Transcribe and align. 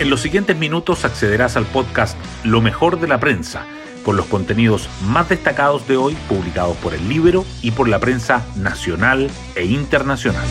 En 0.00 0.10
los 0.10 0.20
siguientes 0.20 0.56
minutos 0.56 1.04
accederás 1.04 1.56
al 1.56 1.66
podcast 1.66 2.16
Lo 2.44 2.60
mejor 2.60 3.00
de 3.00 3.08
la 3.08 3.18
prensa, 3.18 3.66
con 4.04 4.16
los 4.16 4.26
contenidos 4.26 4.88
más 5.02 5.28
destacados 5.28 5.88
de 5.88 5.96
hoy 5.96 6.16
publicados 6.28 6.76
por 6.76 6.94
el 6.94 7.08
libro 7.08 7.44
y 7.62 7.72
por 7.72 7.88
la 7.88 7.98
prensa 7.98 8.46
nacional 8.54 9.28
e 9.56 9.64
internacional. 9.64 10.46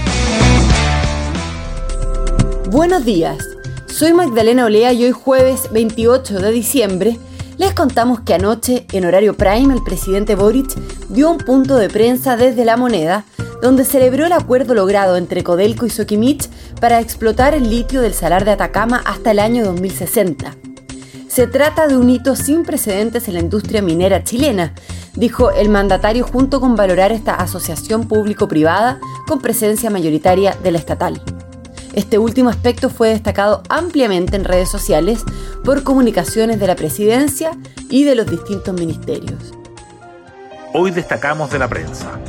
Buenos 2.70 3.06
días, 3.06 3.38
soy 3.86 4.12
Magdalena 4.12 4.66
Olea 4.66 4.92
y 4.92 5.06
hoy 5.06 5.14
jueves 5.14 5.70
28 5.72 6.40
de 6.40 6.52
diciembre 6.52 7.18
les 7.58 7.74
contamos 7.74 8.20
que 8.22 8.34
anoche, 8.34 8.86
en 8.92 9.06
horario 9.06 9.36
prime, 9.36 9.74
el 9.74 9.84
presidente 9.84 10.36
Boric 10.36 10.76
dio 11.10 11.32
un 11.32 11.38
punto 11.38 11.76
de 11.78 11.90
prensa 11.90 12.38
desde 12.38 12.66
la 12.66 12.78
moneda 12.78 13.26
donde 13.62 13.86
celebró 13.86 14.26
el 14.26 14.34
acuerdo 14.34 14.76
logrado 14.76 15.18
entre 15.18 15.44
Codelco 15.44 15.86
y 15.86 15.90
Sokimich 15.90 16.48
para 16.80 17.00
explotar 17.00 17.54
el 17.54 17.70
litio 17.70 18.02
del 18.02 18.14
salar 18.14 18.46
de 18.46 18.52
Atacama 18.52 19.02
hasta 19.06 19.32
el 19.32 19.40
año 19.40 19.66
2060. 19.66 20.56
Se 21.28 21.48
trata 21.48 21.88
de 21.88 21.98
un 21.98 22.10
hito 22.10 22.36
sin 22.36 22.64
precedentes 22.64 23.28
en 23.28 23.36
la 23.36 23.40
industria 23.40 23.82
minera 23.82 24.24
chilena, 24.24 24.74
dijo 25.16 25.52
el 25.52 25.70
mandatario 25.70 26.26
junto 26.26 26.60
con 26.60 26.76
valorar 26.76 27.12
esta 27.12 27.36
asociación 27.36 28.08
público-privada 28.08 29.00
con 29.28 29.40
presencia 29.40 29.90
mayoritaria 29.90 30.56
de 30.64 30.72
la 30.72 30.78
estatal. 30.78 31.22
Este 31.94 32.18
último 32.18 32.50
aspecto 32.50 32.90
fue 32.90 33.10
destacado 33.10 33.64
ampliamente 33.70 34.36
en 34.36 34.44
redes 34.44 34.70
sociales 34.70 35.24
por 35.64 35.84
comunicaciones 35.84 36.60
de 36.60 36.68
la 36.68 36.76
presidencia 36.76 37.52
y 37.90 38.04
de 38.04 38.16
los 38.16 38.30
distintos 38.30 38.74
ministerios. 38.74 39.54
Hoy 40.74 40.92
destacamos 40.92 41.52
de 41.52 41.60
la 41.60 41.68
prensa. 41.68 42.20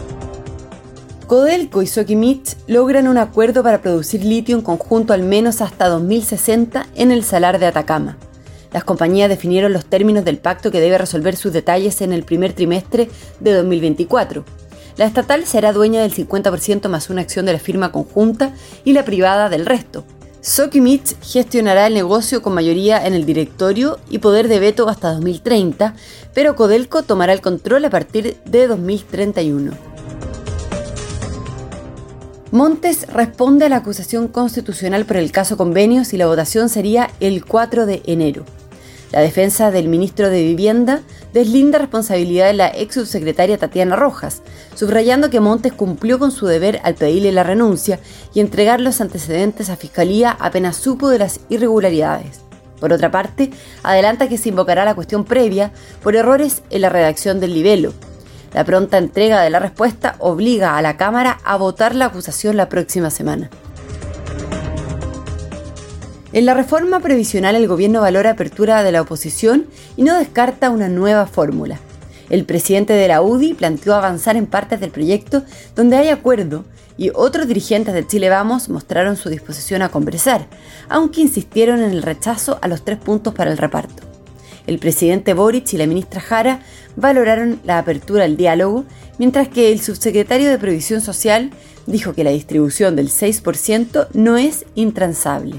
Codelco 1.27 1.83
y 1.83 1.87
Sokimich 1.87 2.57
logran 2.67 3.07
un 3.07 3.19
acuerdo 3.19 3.63
para 3.63 3.83
producir 3.83 4.25
litio 4.25 4.57
en 4.57 4.63
conjunto 4.63 5.13
al 5.13 5.23
menos 5.23 5.61
hasta 5.61 5.89
2060 5.89 6.87
en 6.95 7.13
el 7.13 7.23
salar 7.23 7.59
de 7.59 7.67
Atacama. 7.67 8.17
Las 8.73 8.85
compañías 8.85 9.29
definieron 9.29 9.73
los 9.73 9.85
términos 9.85 10.25
del 10.25 10.39
pacto 10.39 10.71
que 10.71 10.81
debe 10.81 10.97
resolver 10.97 11.37
sus 11.37 11.53
detalles 11.53 12.01
en 12.01 12.13
el 12.13 12.23
primer 12.23 12.55
trimestre 12.55 13.11
de 13.41 13.53
2024. 13.53 14.45
La 14.99 15.05
estatal 15.07 15.47
será 15.47 15.73
dueña 15.73 16.03
del 16.03 16.13
50% 16.13 16.89
más 16.89 17.09
una 17.09 17.21
acción 17.23 17.47
de 17.47 17.53
la 17.53 17.61
firma 17.61 17.93
conjunta 17.93 18.53
y 18.85 18.95
la 18.95 19.05
privada 19.05 19.49
del 19.49 19.65
resto. 19.65 20.05
Sokimich 20.41 21.17
gestionará 21.23 21.87
el 21.87 21.95
negocio 21.95 22.43
con 22.43 22.53
mayoría 22.53 23.07
en 23.07 23.15
el 23.15 23.25
directorio 23.25 24.01
y 24.11 24.19
poder 24.19 24.49
de 24.49 24.59
veto 24.59 24.89
hasta 24.89 25.13
2030, 25.13 25.95
pero 26.35 26.57
Codelco 26.57 27.05
tomará 27.05 27.33
el 27.33 27.41
control 27.41 27.85
a 27.85 27.91
partir 27.91 28.39
de 28.45 28.67
2031. 28.67 29.71
Montes 32.51 33.07
responde 33.07 33.67
a 33.67 33.69
la 33.69 33.77
acusación 33.77 34.27
constitucional 34.27 35.05
por 35.05 35.19
el 35.19 35.31
caso 35.31 35.57
convenios 35.57 36.13
y 36.13 36.17
la 36.17 36.27
votación 36.27 36.69
sería 36.69 37.11
el 37.21 37.45
4 37.45 37.87
de 37.87 38.03
enero. 38.07 38.45
La 39.11 39.21
defensa 39.21 39.71
del 39.71 39.89
ministro 39.89 40.29
de 40.29 40.43
Vivienda 40.43 41.01
deslinda 41.33 41.79
responsabilidad 41.79 42.47
de 42.47 42.53
la 42.53 42.69
ex 42.69 42.95
subsecretaria 42.95 43.57
Tatiana 43.57 43.97
Rojas, 43.97 44.43
subrayando 44.75 45.31
que 45.31 45.41
Montes 45.41 45.73
cumplió 45.73 46.19
con 46.19 46.31
su 46.31 46.47
deber 46.47 46.81
al 46.85 46.95
pedirle 46.95 47.33
la 47.33 47.43
renuncia 47.43 48.01
y 48.35 48.41
entregar 48.41 48.81
los 48.81 49.01
antecedentes 49.01 49.71
a 49.71 49.77
Fiscalía 49.77 50.37
apenas 50.39 50.77
supo 50.77 51.09
de 51.09 51.19
las 51.19 51.41
irregularidades. 51.49 52.41
Por 52.81 52.93
otra 52.93 53.11
parte, 53.11 53.51
adelanta 53.83 54.29
que 54.29 54.39
se 54.39 54.51
invocará 54.51 54.85
la 54.85 54.95
cuestión 54.95 55.25
previa 55.25 55.73
por 56.03 56.15
errores 56.15 56.63
en 56.71 56.83
la 56.83 56.91
redacción 56.91 57.41
del 57.41 57.55
libelo, 57.55 57.95
la 58.55 58.65
pronta 58.65 58.99
entrega 58.99 59.43
de 59.43 59.51
la 59.51 59.59
respuesta 59.59 60.17
obliga 60.19 60.77
a 60.77 60.83
la 60.83 60.97
Cámara 60.97 61.39
a 61.45 61.57
votar 61.57 61.95
la 61.95 62.07
acusación 62.07 62.57
la 62.57 62.69
próxima 62.69 63.11
semana. 63.11 63.51
En 66.39 66.47
la 66.47 66.55
reforma 66.55 67.01
previsional 67.01 67.57
el 67.57 67.67
gobierno 67.67 68.01
valora 68.01 68.31
apertura 68.31 68.85
de 68.85 68.93
la 68.93 69.03
oposición 69.03 69.67
y 69.97 70.05
no 70.05 70.17
descarta 70.17 70.71
una 70.71 70.89
nueva 70.89 71.27
fórmula. 71.27 71.81
El 72.31 72.45
presidente 72.45 72.93
de 72.93 73.09
la 73.09 73.23
UDI 73.23 73.55
planteó 73.55 73.97
avanzar 73.97 74.37
en 74.37 74.47
partes 74.47 74.79
del 74.79 74.93
proyecto 74.93 75.43
donde 75.75 75.97
hay 75.97 76.11
acuerdo 76.11 76.65
y 76.97 77.11
otros 77.13 77.49
dirigentes 77.49 77.93
de 77.93 78.07
Chile 78.07 78.29
Vamos 78.29 78.69
mostraron 78.69 79.17
su 79.17 79.31
disposición 79.31 79.83
a 79.83 79.89
conversar, 79.89 80.47
aunque 80.89 81.23
insistieron 81.23 81.83
en 81.83 81.91
el 81.91 82.05
rechazo 82.05 82.61
a 82.63 82.69
los 82.69 82.85
tres 82.85 82.99
puntos 82.99 83.35
para 83.35 83.51
el 83.51 83.59
reparto. 83.59 84.05
El 84.69 84.79
presidente 84.79 85.35
Boric 85.35 85.73
y 85.73 85.77
la 85.77 85.89
ministra 85.89 86.21
Jara 86.21 86.61
valoraron 86.95 87.61
la 87.65 87.79
apertura 87.79 88.23
al 88.23 88.37
diálogo, 88.37 88.85
mientras 89.19 89.49
que 89.49 89.73
el 89.73 89.81
subsecretario 89.81 90.49
de 90.49 90.59
Previsión 90.59 91.01
Social 91.01 91.51
dijo 91.87 92.13
que 92.13 92.23
la 92.23 92.31
distribución 92.31 92.95
del 92.95 93.09
6% 93.09 94.07
no 94.13 94.37
es 94.37 94.67
intransable. 94.77 95.57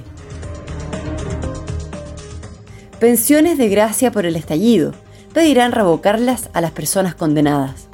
Pensiones 2.99 3.57
de 3.57 3.69
gracia 3.69 4.11
por 4.11 4.25
el 4.25 4.35
estallido. 4.35 4.93
Pedirán 5.33 5.71
revocarlas 5.71 6.49
a 6.53 6.61
las 6.61 6.71
personas 6.71 7.15
condenadas. 7.15 7.87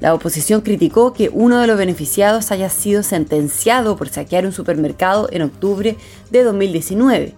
La 0.00 0.14
oposición 0.14 0.60
criticó 0.60 1.12
que 1.12 1.30
uno 1.32 1.60
de 1.60 1.66
los 1.66 1.78
beneficiados 1.78 2.50
haya 2.50 2.70
sido 2.70 3.02
sentenciado 3.02 3.96
por 3.96 4.08
saquear 4.08 4.46
un 4.46 4.52
supermercado 4.52 5.28
en 5.32 5.42
octubre 5.42 5.96
de 6.30 6.42
2019 6.42 7.34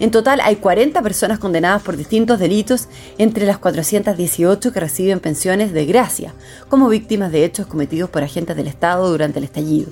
en 0.00 0.10
total 0.10 0.40
hay 0.42 0.56
40 0.56 1.02
personas 1.02 1.38
condenadas 1.38 1.82
por 1.82 1.94
distintos 1.94 2.38
delitos 2.38 2.88
entre 3.18 3.44
las 3.44 3.58
418 3.58 4.72
que 4.72 4.80
reciben 4.80 5.20
pensiones 5.20 5.74
de 5.74 5.84
gracia, 5.84 6.32
como 6.70 6.88
víctimas 6.88 7.30
de 7.30 7.44
hechos 7.44 7.66
cometidos 7.66 8.08
por 8.08 8.22
agentes 8.22 8.56
del 8.56 8.66
Estado 8.66 9.10
durante 9.10 9.38
el 9.38 9.44
estallido. 9.44 9.90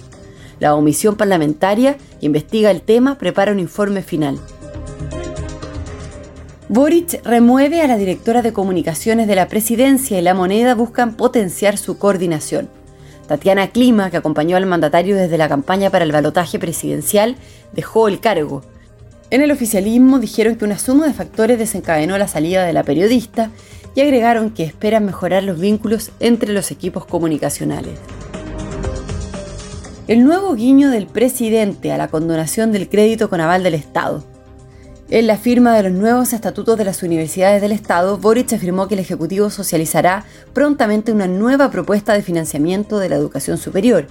La 0.61 0.75
omisión 0.75 1.17
parlamentaria 1.17 1.99
que 2.21 2.27
investiga 2.27 2.71
el 2.71 2.81
tema 2.81 3.19
prepara 3.19 3.53
un 3.53 3.61
informe 3.61 4.03
final. 4.03 4.41
Boric 6.71 7.25
remueve 7.25 7.81
a 7.81 7.87
la 7.87 7.97
directora 7.97 8.43
de 8.43 8.53
comunicaciones 8.53 9.27
de 9.27 9.35
la 9.35 9.49
presidencia 9.49 10.19
y 10.19 10.23
la 10.23 10.35
moneda 10.35 10.75
buscan 10.75 11.15
potenciar 11.15 11.79
su 11.79 11.97
coordinación. 11.97 12.69
Tatiana 13.27 13.69
Clima, 13.69 14.11
que 14.11 14.19
acompañó 14.19 14.59
al 14.59 14.67
mandatario 14.67 15.17
desde 15.17 15.39
la 15.39 15.49
campaña 15.49 15.89
para 15.89 16.05
el 16.05 16.13
balotaje 16.13 16.59
presidencial, 16.59 17.37
dejó 17.73 18.07
el 18.07 18.21
cargo. 18.21 18.63
En 19.31 19.41
el 19.41 19.51
oficialismo 19.51 20.19
dijeron 20.19 20.57
que 20.57 20.67
una 20.67 20.79
suma 20.79 21.07
de 21.07 21.15
factores 21.15 21.59
desencadenó 21.59 22.19
la 22.19 22.29
salida 22.29 22.65
de 22.65 22.75
la 22.75 22.83
periodista 22.83 23.51
y 23.95 24.03
agregaron 24.03 24.51
que 24.51 24.65
esperan 24.65 25.07
mejorar 25.07 25.45
los 25.45 25.59
vínculos 25.59 26.11
entre 26.21 26.53
los 26.53 26.71
equipos 26.71 27.07
comunicacionales. 27.07 27.99
El 30.07 30.23
nuevo 30.23 30.55
guiño 30.55 30.91
del 30.91 31.07
presidente 31.07 31.93
a 31.93 31.99
la 31.99 32.09
condonación 32.09 32.73
del 32.73 32.91
crédito 32.91 33.31
con 33.31 33.41
aval 33.41 33.63
del 33.63 33.75
Estado. 33.75 34.23
En 35.11 35.27
la 35.27 35.39
firma 35.39 35.75
de 35.75 35.85
los 35.85 35.93
nuevos 35.93 36.33
estatutos 36.33 36.77
de 36.77 36.85
las 36.85 37.03
universidades 37.03 37.63
del 37.63 37.73
Estado, 37.73 38.19
Boric 38.19 38.53
afirmó 38.53 38.89
que 38.89 38.95
el 38.95 39.01
Ejecutivo 39.01 39.49
socializará 39.49 40.25
prontamente 40.53 41.13
una 41.13 41.27
nueva 41.27 41.71
propuesta 41.71 42.13
de 42.13 42.23
financiamiento 42.23 42.99
de 42.99 43.09
la 43.09 43.17
educación 43.17 43.57
superior, 43.57 44.07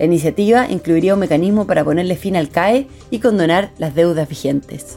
la 0.00 0.06
iniciativa 0.06 0.66
incluiría 0.66 1.12
un 1.12 1.20
mecanismo 1.20 1.66
para 1.66 1.84
ponerle 1.84 2.16
fin 2.16 2.34
al 2.34 2.48
CAE 2.48 2.88
y 3.10 3.18
condonar 3.18 3.70
las 3.76 3.94
deudas 3.94 4.26
vigentes. 4.26 4.96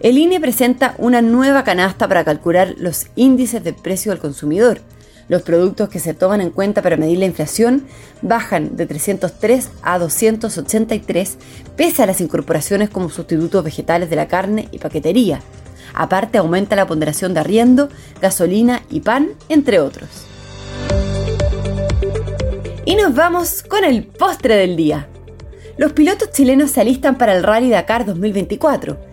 El 0.00 0.16
INE 0.16 0.40
presenta 0.40 0.94
una 0.96 1.20
nueva 1.20 1.64
canasta 1.64 2.08
para 2.08 2.24
calcular 2.24 2.76
los 2.78 3.08
índices 3.14 3.62
de 3.62 3.74
precio 3.74 4.10
del 4.10 4.22
consumidor. 4.22 4.80
Los 5.30 5.42
productos 5.42 5.88
que 5.88 6.00
se 6.00 6.12
toman 6.12 6.40
en 6.40 6.50
cuenta 6.50 6.82
para 6.82 6.96
medir 6.96 7.18
la 7.18 7.24
inflación 7.24 7.86
bajan 8.20 8.76
de 8.76 8.84
303 8.84 9.70
a 9.80 10.00
283 10.00 11.38
pese 11.76 12.02
a 12.02 12.06
las 12.06 12.20
incorporaciones 12.20 12.90
como 12.90 13.10
sustitutos 13.10 13.62
vegetales 13.62 14.10
de 14.10 14.16
la 14.16 14.26
carne 14.26 14.66
y 14.72 14.80
paquetería. 14.80 15.40
Aparte 15.94 16.38
aumenta 16.38 16.74
la 16.74 16.88
ponderación 16.88 17.32
de 17.32 17.38
arriendo, 17.38 17.90
gasolina 18.20 18.82
y 18.90 19.02
pan, 19.02 19.28
entre 19.48 19.78
otros. 19.78 20.08
Y 22.84 22.96
nos 22.96 23.14
vamos 23.14 23.62
con 23.62 23.84
el 23.84 24.08
postre 24.08 24.56
del 24.56 24.74
día. 24.74 25.06
Los 25.76 25.92
pilotos 25.92 26.32
chilenos 26.32 26.72
se 26.72 26.80
alistan 26.80 27.16
para 27.16 27.36
el 27.36 27.44
Rally 27.44 27.70
Dakar 27.70 28.04
2024. 28.04 29.09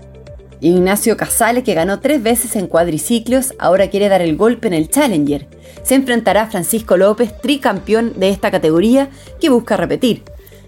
Ignacio 0.60 1.18
Casale, 1.18 1.62
que 1.62 1.76
ganó 1.76 2.00
tres 2.00 2.24
veces 2.24 2.56
en 2.56 2.68
cuadriciclos, 2.68 3.54
ahora 3.60 3.90
quiere 3.90 4.10
dar 4.10 4.22
el 4.24 4.36
golpe 4.36 4.68
en 4.68 4.74
el 4.74 4.90
Challenger. 4.90 5.48
Se 5.84 5.94
enfrentará 5.94 6.44
a 6.44 6.48
Francisco 6.48 6.98
López, 6.98 7.40
tricampeón 7.42 8.14
de 8.20 8.30
esta 8.30 8.50
categoría, 8.50 9.10
que 9.40 9.50
busca 9.50 9.78
repetir. 9.78 10.24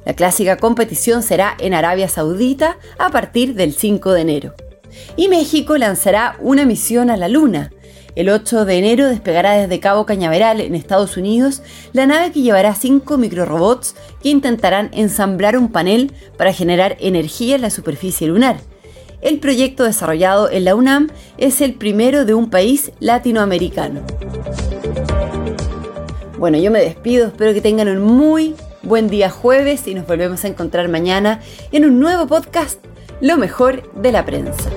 La 0.05 0.13
clásica 0.13 0.57
competición 0.57 1.23
será 1.23 1.55
en 1.59 1.73
Arabia 1.73 2.07
Saudita 2.07 2.77
a 2.99 3.09
partir 3.09 3.55
del 3.55 3.73
5 3.73 4.13
de 4.13 4.21
enero. 4.21 4.53
Y 5.15 5.27
México 5.27 5.75
lanzará 5.77 6.37
una 6.39 6.65
misión 6.65 7.09
a 7.09 7.17
la 7.17 7.27
Luna. 7.27 7.71
El 8.15 8.29
8 8.29 8.65
de 8.65 8.77
enero 8.77 9.07
despegará 9.07 9.53
desde 9.53 9.79
Cabo 9.79 10.05
Cañaveral, 10.05 10.61
en 10.61 10.75
Estados 10.75 11.17
Unidos, 11.17 11.63
la 11.93 12.05
nave 12.05 12.31
que 12.31 12.41
llevará 12.41 12.75
cinco 12.75 13.17
microrobots 13.17 13.95
que 14.21 14.29
intentarán 14.29 14.89
ensamblar 14.93 15.57
un 15.57 15.71
panel 15.71 16.11
para 16.37 16.53
generar 16.53 16.95
energía 16.99 17.55
en 17.55 17.61
la 17.61 17.69
superficie 17.69 18.27
lunar. 18.27 18.57
El 19.21 19.39
proyecto 19.39 19.83
desarrollado 19.83 20.49
en 20.49 20.63
la 20.63 20.75
UNAM 20.75 21.09
es 21.37 21.59
el 21.59 21.73
primero 21.73 22.25
de 22.25 22.33
un 22.33 22.49
país 22.49 22.91
latinoamericano. 22.99 24.01
Bueno, 26.37 26.57
yo 26.57 26.71
me 26.71 26.79
despido, 26.79 27.27
espero 27.27 27.53
que 27.53 27.59
tengan 27.59 27.89
un 27.89 28.01
muy 28.01 28.55
buen 28.81 29.09
día 29.09 29.29
jueves 29.29 29.87
y 29.87 29.93
nos 29.93 30.07
volvemos 30.07 30.45
a 30.45 30.47
encontrar 30.47 30.87
mañana 30.87 31.41
en 31.73 31.83
un 31.83 31.99
nuevo 31.99 32.27
podcast 32.27 32.79
lo 33.19 33.35
mejor 33.35 33.91
de 33.93 34.13
la 34.13 34.25
prensa. 34.25 34.69